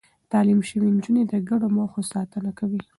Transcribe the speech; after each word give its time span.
تعليم 0.31 0.59
شوې 0.69 0.89
نجونې 0.95 1.23
د 1.27 1.33
ګډو 1.49 1.67
موخو 1.75 2.01
ساتنه 2.13 2.51
کوي. 2.59 2.81